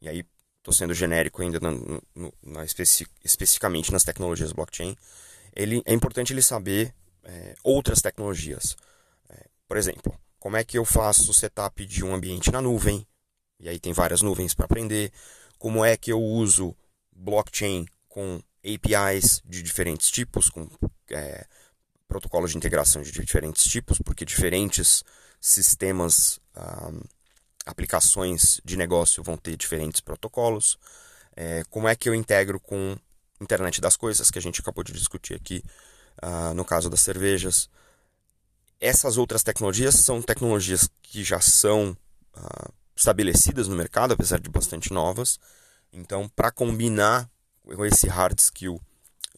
e 0.01 0.09
aí 0.09 0.25
estou 0.59 0.75
sendo 0.75 0.95
genérico 0.95 1.43
ainda 1.43 1.61
na, 1.61 1.71
na 2.43 2.65
especi, 2.65 3.07
especificamente 3.25 3.93
nas 3.93 4.05
tecnologias 4.05 4.53
blockchain, 4.53 4.97
ele, 5.55 5.83
é 5.87 5.95
importante 5.95 6.33
ele 6.33 6.43
saber 6.43 6.95
é, 7.25 7.55
outras 7.63 8.01
tecnologias. 8.03 8.77
É, 9.29 9.47
por 9.67 9.77
exemplo, 9.77 10.19
como 10.39 10.57
é 10.57 10.65
que 10.65 10.77
eu 10.77 10.85
faço 10.85 11.31
o 11.31 11.35
setup 11.35 11.85
de 11.87 12.05
um 12.05 12.15
ambiente 12.15 12.51
na 12.51 12.61
nuvem, 12.61 13.07
e 13.59 13.69
aí 13.69 13.79
tem 13.79 13.93
várias 13.93 14.23
nuvens 14.23 14.55
para 14.55 14.67
aprender 14.67 15.11
como 15.59 15.85
é 15.85 15.97
que 15.97 16.13
eu 16.13 16.21
uso 16.21 16.77
blockchain 17.11 17.87
com 18.09 18.41
APIs 18.67 19.43
de 19.45 19.63
diferentes 19.63 20.11
tipos, 20.11 20.51
com 20.51 20.69
é, 21.11 21.47
protocolos 22.09 22.51
de 22.51 22.57
integração 22.57 23.03
de 23.03 23.13
diferentes 23.13 23.65
tipos, 23.65 23.99
porque 23.99 24.25
diferentes 24.25 25.05
sistemas, 25.41 26.41
um, 26.57 27.01
aplicações 27.65 28.61
de 28.65 28.77
negócio 28.77 29.23
vão 29.23 29.37
ter 29.37 29.57
diferentes 29.57 30.01
protocolos. 30.01 30.79
É, 31.37 31.63
como 31.71 31.87
é 31.87 31.95
que 31.95 32.09
eu 32.09 32.15
integro 32.15 32.59
com 32.59 32.97
internet 33.41 33.81
das 33.81 33.97
coisas, 33.97 34.31
que 34.31 34.39
a 34.39 34.43
gente 34.43 34.61
acabou 34.61 34.83
de 34.83 34.93
discutir 34.93 35.35
aqui 35.35 35.63
uh, 36.23 36.55
no 36.55 36.65
caso 36.65 36.89
das 36.89 37.01
cervejas. 37.01 37.69
Essas 38.81 39.17
outras 39.17 39.43
tecnologias 39.43 39.97
são 39.97 40.23
tecnologias 40.23 40.89
que 41.03 41.25
já 41.25 41.41
são 41.41 41.97
uh, 42.37 42.73
estabelecidas 42.95 43.69
no 43.69 43.77
mercado, 43.77 44.13
apesar 44.13 44.41
de 44.41 44.49
bastante 44.49 44.93
novas. 44.93 45.39
Então, 45.93 46.29
para 46.29 46.51
combinar 46.51 47.29
com 47.75 47.85
esse 47.85 48.07
hard 48.09 48.39
skill 48.39 48.81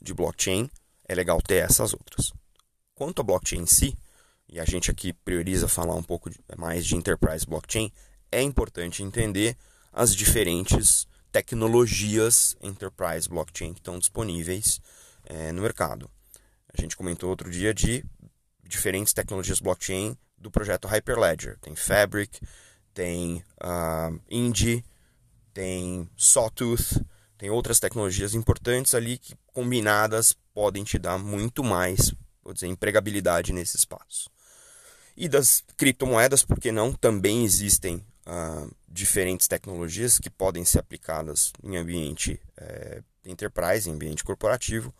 de 0.00 0.12
blockchain, 0.12 0.70
é 1.08 1.14
legal 1.14 1.40
ter 1.40 1.64
essas 1.64 1.92
outras. 1.92 2.32
Quanto 2.94 3.20
a 3.20 3.24
blockchain 3.24 3.62
em 3.62 3.66
si, 3.66 3.96
e 4.48 4.60
a 4.60 4.64
gente 4.64 4.90
aqui 4.90 5.12
prioriza 5.12 5.68
falar 5.68 5.94
um 5.94 6.02
pouco 6.02 6.30
mais 6.56 6.86
de 6.86 6.96
enterprise 6.96 7.46
blockchain, 7.46 7.92
é 8.30 8.42
importante 8.42 9.02
entender 9.02 9.56
as 9.92 10.14
diferentes 10.14 11.06
tecnologias 11.30 12.56
enterprise 12.62 13.28
blockchain 13.28 13.72
que 13.74 13.80
estão 13.80 13.98
disponíveis 13.98 14.80
é, 15.24 15.52
no 15.52 15.62
mercado. 15.62 16.10
A 16.72 16.80
gente 16.80 16.96
comentou 16.96 17.30
outro 17.30 17.50
dia 17.50 17.72
de 17.74 18.04
diferentes 18.64 19.12
tecnologias 19.12 19.60
blockchain 19.60 20.16
do 20.36 20.50
projeto 20.50 20.86
Hyperledger. 20.86 21.58
Tem 21.60 21.74
Fabric, 21.74 22.40
tem 22.94 23.44
uh, 23.62 24.20
Indy, 24.30 24.84
tem 25.52 26.08
Sawtooth, 26.16 27.04
tem 27.38 27.50
outras 27.50 27.78
tecnologias 27.78 28.34
importantes 28.34 28.94
ali 28.94 29.16
que 29.16 29.34
combinadas 29.46 30.34
podem 30.52 30.82
te 30.82 30.98
dar 30.98 31.18
muito 31.18 31.62
mais, 31.62 32.12
vou 32.42 32.52
dizer, 32.52 32.66
empregabilidade 32.66 33.52
nesse 33.52 33.76
espaço. 33.76 34.28
E 35.16 35.28
das 35.28 35.62
criptomoedas, 35.76 36.44
porque 36.44 36.72
não, 36.72 36.92
também 36.92 37.44
existem 37.44 38.04
uh, 38.26 38.70
diferentes 38.88 39.46
tecnologias 39.46 40.18
que 40.18 40.28
podem 40.28 40.64
ser 40.64 40.80
aplicadas 40.80 41.52
em 41.62 41.76
ambiente 41.76 42.40
é, 42.56 43.02
enterprise, 43.24 43.88
em 43.88 43.92
ambiente 43.92 44.24
corporativo, 44.24 44.92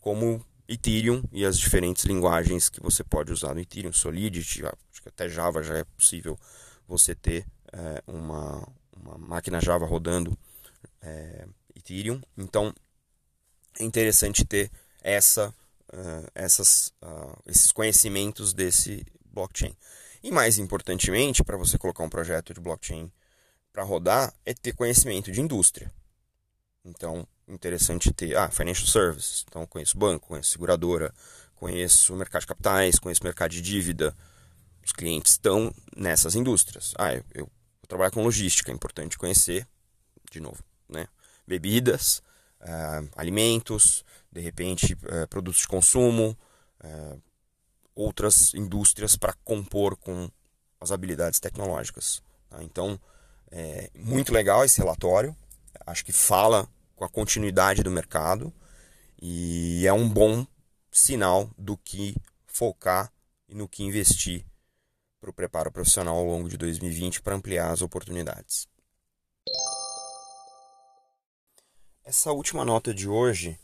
como 0.00 0.44
Ethereum 0.68 1.22
e 1.32 1.44
as 1.44 1.58
diferentes 1.58 2.04
linguagens 2.04 2.68
que 2.68 2.80
você 2.80 3.02
pode 3.04 3.32
usar 3.32 3.54
no 3.54 3.60
Ethereum, 3.60 3.92
Solidity, 3.92 4.64
acho 4.66 5.02
que 5.02 5.08
até 5.08 5.28
Java 5.28 5.62
já 5.62 5.78
é 5.78 5.84
possível 5.84 6.38
você 6.86 7.14
ter 7.14 7.46
é, 7.72 8.02
uma, 8.06 8.66
uma 8.94 9.16
máquina 9.16 9.60
Java 9.60 9.86
rodando 9.86 10.36
é, 11.00 11.46
Ethereum. 11.76 12.20
Então 12.36 12.74
é 13.78 13.84
interessante 13.84 14.44
ter 14.44 14.70
essa, 15.02 15.48
uh, 15.92 16.30
essas, 16.34 16.92
uh, 17.02 17.38
esses 17.46 17.70
conhecimentos 17.70 18.52
desse 18.52 19.04
blockchain. 19.24 19.76
E 20.22 20.30
mais 20.30 20.58
importantemente, 20.58 21.44
para 21.44 21.56
você 21.56 21.78
colocar 21.78 22.02
um 22.02 22.08
projeto 22.08 22.52
de 22.52 22.60
blockchain 22.60 23.12
para 23.72 23.84
rodar, 23.84 24.34
é 24.44 24.54
ter 24.54 24.72
conhecimento 24.72 25.30
de 25.30 25.40
indústria. 25.40 25.92
Então, 26.84 27.26
interessante 27.46 28.12
ter 28.12 28.36
ah, 28.36 28.50
financial 28.50 28.86
services. 28.86 29.44
Então, 29.46 29.66
conheço 29.66 29.98
banco, 29.98 30.28
conheço 30.28 30.50
seguradora, 30.50 31.12
conheço 31.54 32.16
mercado 32.16 32.40
de 32.40 32.46
capitais, 32.46 32.98
conheço 32.98 33.22
mercado 33.22 33.50
de 33.50 33.60
dívida, 33.60 34.16
os 34.84 34.92
clientes 34.92 35.32
estão 35.32 35.74
nessas 35.96 36.34
indústrias. 36.34 36.94
Ah, 36.96 37.14
eu, 37.14 37.24
eu, 37.34 37.50
eu 37.82 37.88
trabalho 37.88 38.12
com 38.12 38.22
logística, 38.22 38.70
é 38.70 38.74
importante 38.74 39.18
conhecer, 39.18 39.66
de 40.30 40.40
novo? 40.40 40.64
Bebidas, 41.46 42.22
uh, 42.60 43.08
alimentos, 43.16 44.04
de 44.30 44.40
repente 44.40 44.94
uh, 44.94 45.26
produtos 45.28 45.62
de 45.62 45.68
consumo, 45.68 46.36
uh, 46.84 47.22
outras 47.94 48.52
indústrias 48.54 49.16
para 49.16 49.32
compor 49.44 49.96
com 49.96 50.28
as 50.80 50.92
habilidades 50.92 51.40
tecnológicas. 51.40 52.22
Tá? 52.50 52.62
Então, 52.62 53.00
é 53.50 53.90
muito 53.94 54.32
legal 54.32 54.64
esse 54.64 54.78
relatório, 54.78 55.34
acho 55.86 56.04
que 56.04 56.12
fala 56.12 56.68
com 56.94 57.04
a 57.04 57.08
continuidade 57.08 57.82
do 57.82 57.90
mercado 57.90 58.52
e 59.20 59.86
é 59.86 59.92
um 59.92 60.08
bom 60.08 60.46
sinal 60.90 61.50
do 61.56 61.76
que 61.76 62.16
focar 62.46 63.12
e 63.48 63.54
no 63.54 63.68
que 63.68 63.84
investir 63.84 64.44
para 65.20 65.30
o 65.30 65.32
preparo 65.32 65.70
profissional 65.70 66.16
ao 66.16 66.24
longo 66.24 66.48
de 66.48 66.56
2020 66.56 67.22
para 67.22 67.36
ampliar 67.36 67.70
as 67.70 67.82
oportunidades. 67.82 68.68
Essa 72.06 72.30
última 72.30 72.64
nota 72.64 72.94
de 72.94 73.08
hoje 73.08 73.58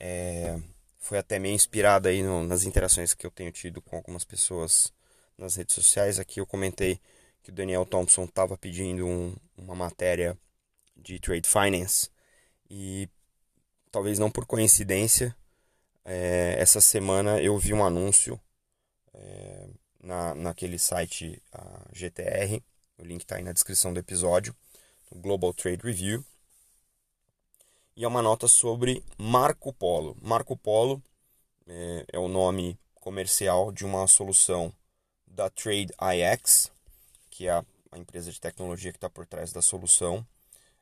é, 0.00 0.58
foi 0.98 1.18
até 1.18 1.38
meio 1.38 1.54
inspirada 1.54 2.08
aí 2.08 2.22
no, 2.22 2.42
nas 2.42 2.64
interações 2.64 3.12
que 3.12 3.26
eu 3.26 3.30
tenho 3.30 3.52
tido 3.52 3.82
com 3.82 3.94
algumas 3.94 4.24
pessoas 4.24 4.90
nas 5.36 5.56
redes 5.56 5.74
sociais. 5.74 6.18
Aqui 6.18 6.40
eu 6.40 6.46
comentei 6.46 6.98
que 7.42 7.50
o 7.50 7.52
Daniel 7.52 7.84
Thompson 7.84 8.24
estava 8.24 8.56
pedindo 8.56 9.06
um, 9.06 9.36
uma 9.54 9.74
matéria 9.74 10.34
de 10.96 11.20
trade 11.20 11.46
finance 11.46 12.08
e 12.70 13.06
talvez 13.92 14.18
não 14.18 14.30
por 14.30 14.46
coincidência, 14.46 15.36
é, 16.06 16.56
essa 16.58 16.80
semana 16.80 17.38
eu 17.42 17.58
vi 17.58 17.74
um 17.74 17.84
anúncio 17.84 18.40
é, 19.12 19.68
na, 20.00 20.34
naquele 20.34 20.78
site 20.78 21.42
GTR, 21.92 22.62
o 22.96 23.04
link 23.04 23.20
está 23.20 23.36
aí 23.36 23.42
na 23.42 23.52
descrição 23.52 23.92
do 23.92 24.00
episódio, 24.00 24.56
Global 25.14 25.52
Trade 25.52 25.82
Review. 25.84 26.24
E 27.96 28.04
é 28.04 28.08
uma 28.08 28.22
nota 28.22 28.48
sobre 28.48 29.02
Marco 29.16 29.72
Polo. 29.72 30.16
Marco 30.20 30.56
Polo 30.56 31.02
é, 31.66 32.04
é 32.12 32.18
o 32.18 32.28
nome 32.28 32.78
comercial 32.94 33.70
de 33.70 33.84
uma 33.84 34.06
solução 34.06 34.72
da 35.26 35.48
Trade 35.48 35.92
IX, 36.00 36.72
que 37.30 37.46
é 37.46 37.52
a, 37.52 37.64
a 37.92 37.98
empresa 37.98 38.32
de 38.32 38.40
tecnologia 38.40 38.90
que 38.90 38.96
está 38.96 39.08
por 39.08 39.26
trás 39.26 39.52
da 39.52 39.62
solução 39.62 40.26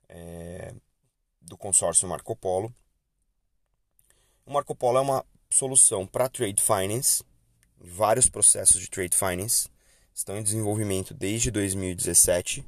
é, 0.09 0.75
do 1.41 1.57
consórcio 1.57 2.09
Marco 2.09 2.35
Polo. 2.35 2.73
O 4.47 4.53
Marco 4.53 4.75
Polo 4.75 4.99
é 4.99 5.01
uma 5.01 5.25
solução 5.51 6.07
para 6.07 6.29
trade 6.29 6.63
finance, 6.63 7.23
vários 7.79 8.29
processos 8.29 8.81
de 8.81 8.89
trade 8.89 9.17
finance 9.17 9.69
estão 10.15 10.37
em 10.37 10.43
desenvolvimento 10.43 11.15
desde 11.15 11.51
2017 11.51 12.65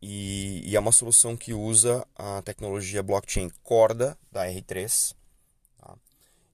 e, 0.00 0.62
e, 0.64 0.76
é 0.76 0.80
uma 0.80 0.92
solução 0.92 1.36
que 1.36 1.54
usa 1.54 2.06
a 2.14 2.42
tecnologia 2.42 3.02
blockchain 3.02 3.50
Corda 3.62 4.18
da 4.30 4.46
R3. 4.46 5.14
Tá? 5.78 5.94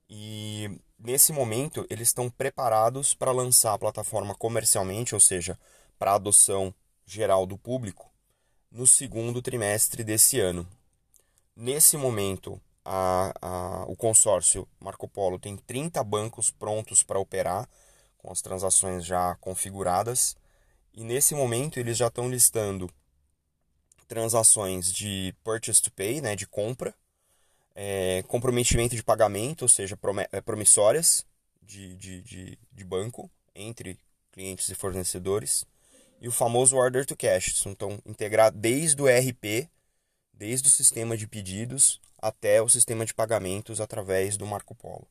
E 0.08 0.80
nesse 0.98 1.32
momento 1.32 1.86
eles 1.90 2.08
estão 2.08 2.30
preparados 2.30 3.14
para 3.14 3.32
lançar 3.32 3.74
a 3.74 3.78
plataforma 3.78 4.34
comercialmente, 4.34 5.14
ou 5.14 5.20
seja, 5.20 5.58
para 5.98 6.14
adoção 6.14 6.72
geral 7.04 7.44
do 7.44 7.58
público, 7.58 8.10
no 8.70 8.86
segundo 8.86 9.42
trimestre 9.42 10.04
desse 10.04 10.38
ano. 10.38 10.66
Nesse 11.56 11.96
momento, 11.96 12.60
a, 12.84 13.32
a, 13.42 13.84
o 13.86 13.96
consórcio 13.96 14.66
Marco 14.78 15.08
Polo 15.08 15.38
tem 15.38 15.56
30 15.56 16.02
bancos 16.04 16.50
prontos 16.50 17.02
para 17.02 17.18
operar, 17.18 17.68
com 18.16 18.30
as 18.30 18.40
transações 18.40 19.04
já 19.04 19.34
configuradas, 19.36 20.36
e 20.94 21.04
nesse 21.04 21.34
momento 21.34 21.78
eles 21.78 21.96
já 21.96 22.06
estão 22.08 22.28
listando 22.28 22.90
transações 24.10 24.92
de 24.92 25.32
purchase 25.44 25.80
to 25.80 25.92
pay, 25.92 26.20
né, 26.20 26.34
de 26.34 26.44
compra, 26.44 26.92
é, 27.76 28.24
comprometimento 28.26 28.96
de 28.96 29.04
pagamento, 29.04 29.62
ou 29.62 29.68
seja, 29.68 29.96
é, 30.32 30.40
promissórias 30.40 31.24
de, 31.62 31.94
de, 31.94 32.20
de, 32.22 32.58
de, 32.72 32.84
banco 32.84 33.30
entre 33.54 33.96
clientes 34.32 34.68
e 34.68 34.74
fornecedores, 34.74 35.64
e 36.20 36.26
o 36.26 36.32
famoso 36.32 36.76
order 36.76 37.06
to 37.06 37.16
cash. 37.16 37.64
Então, 37.66 38.02
integrar 38.04 38.50
desde 38.50 39.00
o 39.00 39.08
ERP, 39.08 39.70
desde 40.34 40.66
o 40.66 40.70
sistema 40.72 41.16
de 41.16 41.28
pedidos 41.28 42.00
até 42.20 42.60
o 42.60 42.68
sistema 42.68 43.06
de 43.06 43.14
pagamentos 43.14 43.80
através 43.80 44.36
do 44.36 44.44
Marco 44.44 44.74
Polo. 44.74 45.06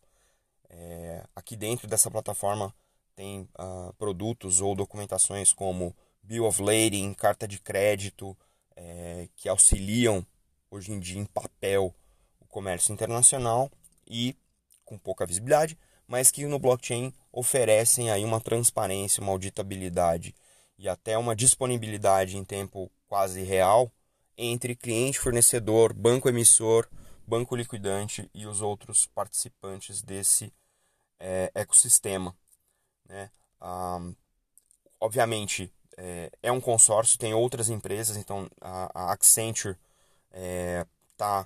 É, 0.69 1.23
aqui 1.33 1.55
dentro 1.55 1.87
dessa 1.87 2.11
plataforma 2.11 2.75
tem 3.15 3.47
uh, 3.57 3.93
produtos 3.97 4.59
ou 4.59 4.75
documentações 4.75 5.53
como 5.53 5.95
Bill 6.21 6.45
of 6.45 6.61
Lading, 6.61 7.13
carta 7.13 7.47
de 7.47 7.59
crédito, 7.59 8.37
é, 8.79 9.27
que 9.35 9.49
auxiliam 9.49 10.25
hoje 10.71 10.91
em 10.91 10.99
dia 10.99 11.19
em 11.19 11.25
papel 11.25 11.93
o 12.39 12.45
comércio 12.45 12.93
internacional 12.93 13.69
e 14.07 14.35
com 14.85 14.97
pouca 14.97 15.25
visibilidade, 15.25 15.77
mas 16.07 16.31
que 16.31 16.45
no 16.45 16.57
blockchain 16.57 17.13
oferecem 17.31 18.09
aí 18.09 18.23
uma 18.23 18.39
transparência, 18.39 19.21
uma 19.21 19.33
auditabilidade 19.33 20.33
e 20.77 20.87
até 20.87 21.17
uma 21.17 21.35
disponibilidade 21.35 22.37
em 22.37 22.43
tempo 22.43 22.89
quase 23.07 23.43
real 23.43 23.91
entre 24.37 24.75
cliente, 24.75 25.19
fornecedor, 25.19 25.93
banco 25.93 26.29
emissor, 26.29 26.87
banco 27.27 27.55
liquidante 27.55 28.29
e 28.33 28.47
os 28.47 28.61
outros 28.61 29.05
participantes 29.05 30.01
desse 30.01 30.53
é, 31.19 31.51
ecossistema. 31.53 32.35
Né? 33.05 33.29
Ah, 33.59 33.99
obviamente, 34.99 35.71
é, 36.01 36.31
é 36.41 36.51
um 36.51 36.61
consórcio, 36.61 37.19
tem 37.19 37.33
outras 37.33 37.69
empresas, 37.69 38.15
então 38.15 38.49
a, 38.61 38.89
a 38.93 39.11
Accenture 39.11 39.75
está 41.11 41.45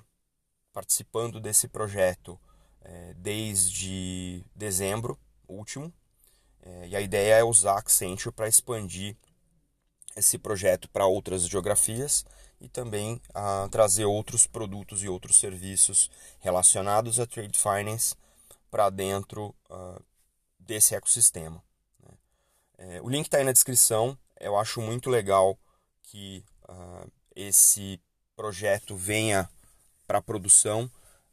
participando 0.72 1.40
desse 1.40 1.66
projeto 1.66 2.38
é, 2.80 3.14
desde 3.14 4.44
dezembro 4.54 5.18
último. 5.48 5.92
É, 6.62 6.88
e 6.88 6.96
a 6.96 7.00
ideia 7.00 7.34
é 7.34 7.44
usar 7.44 7.72
a 7.72 7.78
Accenture 7.78 8.32
para 8.32 8.46
expandir 8.48 9.16
esse 10.16 10.38
projeto 10.38 10.88
para 10.88 11.04
outras 11.04 11.48
geografias 11.48 12.24
e 12.60 12.68
também 12.68 13.20
a 13.34 13.68
trazer 13.72 14.04
outros 14.04 14.46
produtos 14.46 15.02
e 15.02 15.08
outros 15.08 15.36
serviços 15.40 16.08
relacionados 16.38 17.18
a 17.18 17.26
trade 17.26 17.58
finance 17.58 18.14
para 18.70 18.88
dentro 18.88 19.52
uh, 19.68 20.00
desse 20.60 20.94
ecossistema. 20.94 21.60
Né? 22.00 22.14
É, 22.78 23.02
o 23.02 23.08
link 23.08 23.26
está 23.26 23.38
aí 23.38 23.44
na 23.44 23.52
descrição 23.52 24.16
eu 24.44 24.58
acho 24.58 24.80
muito 24.80 25.08
legal 25.08 25.58
que 26.02 26.44
uh, 26.68 27.10
esse 27.34 27.98
projeto 28.36 28.94
venha 28.94 29.48
para 30.06 30.18
a 30.18 30.22
produção. 30.22 30.90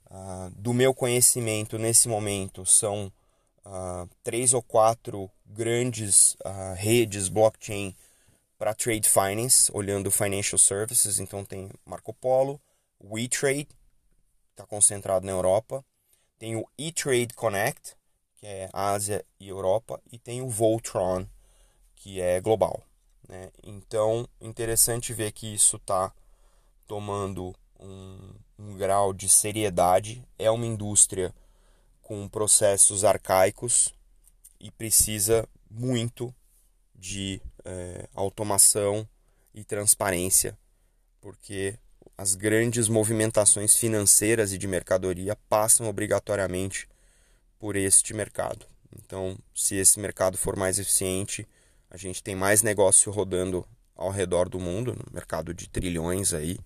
Uh, 0.09 0.49
do 0.55 0.73
meu 0.73 0.93
conhecimento 0.93 1.77
nesse 1.77 2.07
momento 2.07 2.65
são 2.65 3.11
uh, 3.65 4.09
três 4.23 4.53
ou 4.53 4.61
quatro 4.61 5.29
grandes 5.45 6.37
redes 6.77 7.27
blockchain 7.27 7.93
para 8.57 8.73
trade 8.73 9.09
finance, 9.09 9.69
olhando 9.73 10.09
financial 10.09 10.57
services. 10.57 11.19
Então 11.19 11.43
tem 11.43 11.69
Marco 11.85 12.13
Polo, 12.13 12.59
WeTrade, 13.03 13.67
está 14.51 14.65
concentrado 14.65 15.25
na 15.25 15.31
Europa, 15.33 15.83
tem 16.39 16.55
o 16.55 16.65
eTrade 16.77 17.33
Connect, 17.33 17.95
que 18.35 18.45
é 18.47 18.69
Ásia 18.71 19.25
e 19.39 19.49
Europa, 19.49 20.01
e 20.11 20.17
tem 20.17 20.41
o 20.41 20.49
Voltron, 20.49 21.25
que 21.95 22.21
é 22.21 22.39
global. 22.39 22.81
Né? 23.31 23.49
Então, 23.63 24.27
interessante 24.41 25.13
ver 25.13 25.31
que 25.31 25.53
isso 25.53 25.77
está 25.77 26.13
tomando 26.85 27.55
um, 27.79 28.33
um 28.59 28.75
grau 28.75 29.13
de 29.13 29.29
seriedade. 29.29 30.21
É 30.37 30.51
uma 30.51 30.65
indústria 30.65 31.33
com 32.01 32.27
processos 32.27 33.05
arcaicos 33.05 33.93
e 34.59 34.69
precisa 34.69 35.47
muito 35.69 36.35
de 36.93 37.41
é, 37.63 38.09
automação 38.13 39.07
e 39.53 39.63
transparência, 39.63 40.57
porque 41.21 41.79
as 42.17 42.35
grandes 42.35 42.89
movimentações 42.89 43.77
financeiras 43.77 44.51
e 44.51 44.57
de 44.57 44.67
mercadoria 44.67 45.35
passam 45.47 45.87
obrigatoriamente 45.87 46.87
por 47.57 47.75
este 47.77 48.13
mercado. 48.13 48.65
Então, 48.93 49.37
se 49.55 49.75
esse 49.75 49.99
mercado 49.99 50.37
for 50.37 50.55
mais 50.57 50.77
eficiente, 50.77 51.47
a 51.91 51.97
gente 51.97 52.23
tem 52.23 52.35
mais 52.35 52.63
negócio 52.63 53.11
rodando 53.11 53.67
ao 53.95 54.09
redor 54.09 54.47
do 54.47 54.59
mundo, 54.59 54.95
no 54.95 55.13
mercado 55.13 55.53
de 55.53 55.69
trilhões 55.69 56.33
aí, 56.33 56.57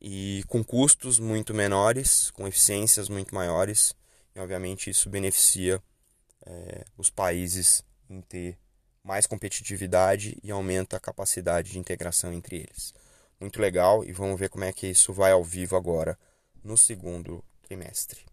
e 0.00 0.44
com 0.46 0.62
custos 0.62 1.18
muito 1.18 1.52
menores, 1.52 2.30
com 2.30 2.46
eficiências 2.46 3.08
muito 3.08 3.34
maiores, 3.34 3.92
e 4.34 4.38
obviamente 4.38 4.88
isso 4.88 5.10
beneficia 5.10 5.82
é, 6.46 6.84
os 6.96 7.10
países 7.10 7.84
em 8.08 8.20
ter 8.20 8.56
mais 9.02 9.26
competitividade 9.26 10.38
e 10.42 10.50
aumenta 10.50 10.96
a 10.96 11.00
capacidade 11.00 11.72
de 11.72 11.78
integração 11.78 12.32
entre 12.32 12.56
eles. 12.56 12.94
Muito 13.40 13.60
legal 13.60 14.04
e 14.04 14.12
vamos 14.12 14.38
ver 14.38 14.48
como 14.48 14.64
é 14.64 14.72
que 14.72 14.86
isso 14.86 15.12
vai 15.12 15.32
ao 15.32 15.42
vivo 15.42 15.76
agora 15.76 16.16
no 16.62 16.76
segundo 16.76 17.44
trimestre. 17.62 18.24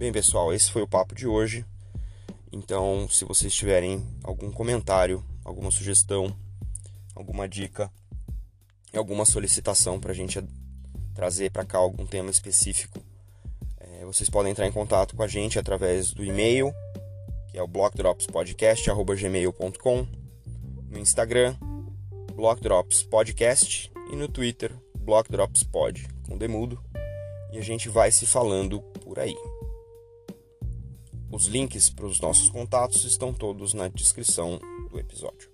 Bem, 0.00 0.10
pessoal, 0.10 0.52
esse 0.54 0.72
foi 0.72 0.80
o 0.80 0.88
papo 0.88 1.14
de 1.14 1.26
hoje. 1.26 1.62
Então, 2.50 3.06
se 3.10 3.22
vocês 3.26 3.54
tiverem 3.54 4.02
algum 4.24 4.50
comentário, 4.50 5.22
alguma 5.44 5.70
sugestão, 5.70 6.34
alguma 7.14 7.46
dica, 7.46 7.92
alguma 8.96 9.26
solicitação 9.26 10.00
para 10.00 10.12
a 10.12 10.14
gente 10.14 10.42
trazer 11.14 11.50
para 11.50 11.66
cá 11.66 11.76
algum 11.76 12.06
tema 12.06 12.30
específico, 12.30 12.98
é, 13.78 14.02
vocês 14.06 14.30
podem 14.30 14.52
entrar 14.52 14.66
em 14.66 14.72
contato 14.72 15.14
com 15.14 15.22
a 15.22 15.28
gente 15.28 15.58
através 15.58 16.14
do 16.14 16.24
e-mail, 16.24 16.72
que 17.50 17.58
é 17.58 17.62
o 17.62 17.68
blockdropspodcast.gmail.com, 17.68 20.06
no 20.88 20.98
Instagram, 20.98 21.54
blockdropspodcast 22.34 23.92
e 24.10 24.16
no 24.16 24.28
Twitter, 24.28 24.72
blockdropspod, 24.98 26.08
com 26.26 26.38
demudo. 26.38 26.82
E 27.52 27.58
a 27.58 27.62
gente 27.62 27.90
vai 27.90 28.10
se 28.10 28.24
falando 28.24 28.80
por 28.80 29.18
aí. 29.18 29.36
Os 31.30 31.46
links 31.46 31.88
para 31.88 32.06
os 32.06 32.20
nossos 32.20 32.48
contatos 32.48 33.04
estão 33.04 33.32
todos 33.32 33.72
na 33.72 33.86
descrição 33.88 34.58
do 34.90 34.98
episódio. 34.98 35.48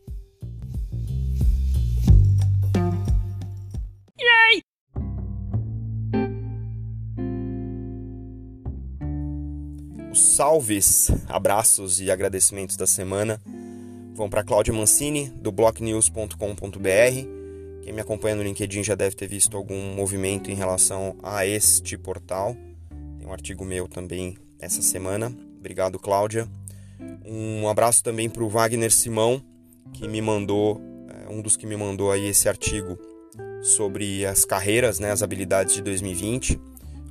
Yay! 4.18 4.62
Os 10.10 10.34
salves, 10.34 11.10
abraços 11.28 12.00
e 12.00 12.10
agradecimentos 12.10 12.76
da 12.76 12.86
semana 12.86 13.40
vão 14.16 14.30
para 14.30 14.42
Cláudia 14.42 14.72
Mancini, 14.72 15.28
do 15.28 15.52
blocknews.com.br. 15.52 17.36
Quem 17.82 17.92
me 17.92 18.00
acompanha 18.00 18.34
no 18.34 18.42
LinkedIn 18.42 18.82
já 18.82 18.94
deve 18.94 19.14
ter 19.14 19.28
visto 19.28 19.56
algum 19.56 19.94
movimento 19.94 20.50
em 20.50 20.54
relação 20.54 21.16
a 21.22 21.44
este 21.44 21.98
portal. 21.98 22.56
Tem 23.18 23.28
um 23.28 23.32
artigo 23.32 23.62
meu 23.62 23.86
também 23.86 24.38
essa 24.58 24.80
semana. 24.80 25.45
Obrigado, 25.66 25.98
Cláudia. 25.98 26.46
Um 27.24 27.68
abraço 27.68 28.00
também 28.00 28.30
para 28.30 28.44
o 28.44 28.48
Wagner 28.48 28.92
Simão, 28.92 29.42
que 29.92 30.06
me 30.06 30.22
mandou 30.22 30.80
é, 31.08 31.28
um 31.28 31.42
dos 31.42 31.56
que 31.56 31.66
me 31.66 31.76
mandou 31.76 32.12
aí 32.12 32.28
esse 32.28 32.48
artigo 32.48 32.96
sobre 33.60 34.24
as 34.24 34.44
carreiras, 34.44 35.00
né, 35.00 35.10
as 35.10 35.24
habilidades 35.24 35.74
de 35.74 35.82
2020. 35.82 36.60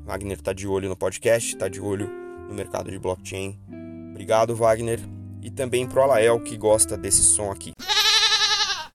Wagner 0.05 0.37
está 0.37 0.53
de 0.53 0.65
olho 0.65 0.87
no 0.87 0.95
podcast, 0.95 1.53
está 1.53 1.67
de 1.67 1.81
olho 1.81 2.09
no 2.47 2.55
mercado 2.55 2.89
de 2.89 2.97
blockchain. 2.97 3.59
Obrigado, 4.11 4.55
Wagner. 4.55 5.01
E 5.41 5.51
também 5.51 5.85
para 5.85 5.99
o 5.99 6.03
Alael, 6.03 6.39
que 6.39 6.55
gosta 6.55 6.95
desse 6.95 7.23
som 7.23 7.51
aqui. 7.51 7.73